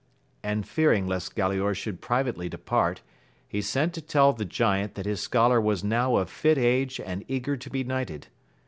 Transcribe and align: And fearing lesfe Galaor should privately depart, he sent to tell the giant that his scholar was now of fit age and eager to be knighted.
And 0.41 0.67
fearing 0.67 1.05
lesfe 1.05 1.35
Galaor 1.35 1.75
should 1.77 2.01
privately 2.01 2.49
depart, 2.49 3.03
he 3.47 3.61
sent 3.61 3.93
to 3.93 4.01
tell 4.01 4.33
the 4.33 4.45
giant 4.45 4.95
that 4.95 5.05
his 5.05 5.21
scholar 5.21 5.61
was 5.61 5.83
now 5.83 6.15
of 6.15 6.27
fit 6.27 6.57
age 6.57 6.99
and 6.99 7.23
eager 7.27 7.55
to 7.57 7.69
be 7.69 7.83
knighted. 7.83 8.25